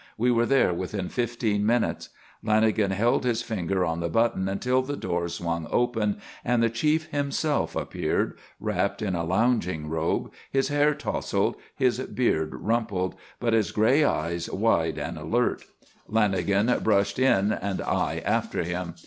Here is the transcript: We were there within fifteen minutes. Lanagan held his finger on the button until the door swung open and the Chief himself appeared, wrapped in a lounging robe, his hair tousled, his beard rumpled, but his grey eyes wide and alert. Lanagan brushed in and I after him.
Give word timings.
We 0.17 0.31
were 0.31 0.47
there 0.47 0.73
within 0.73 1.09
fifteen 1.09 1.63
minutes. 1.63 2.09
Lanagan 2.43 2.89
held 2.89 3.23
his 3.23 3.43
finger 3.43 3.85
on 3.85 3.99
the 3.99 4.09
button 4.09 4.49
until 4.49 4.81
the 4.81 4.97
door 4.97 5.29
swung 5.29 5.67
open 5.69 6.17
and 6.43 6.63
the 6.63 6.71
Chief 6.71 7.05
himself 7.11 7.75
appeared, 7.75 8.35
wrapped 8.59 9.03
in 9.03 9.13
a 9.13 9.23
lounging 9.23 9.89
robe, 9.91 10.31
his 10.49 10.69
hair 10.69 10.95
tousled, 10.95 11.55
his 11.75 11.99
beard 11.99 12.55
rumpled, 12.55 13.13
but 13.39 13.53
his 13.53 13.71
grey 13.71 14.03
eyes 14.03 14.49
wide 14.49 14.97
and 14.97 15.19
alert. 15.19 15.65
Lanagan 16.09 16.81
brushed 16.83 17.19
in 17.19 17.51
and 17.51 17.79
I 17.79 18.23
after 18.25 18.63
him. 18.63 18.95